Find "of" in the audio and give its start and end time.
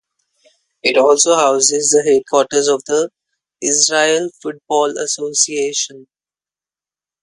2.67-2.81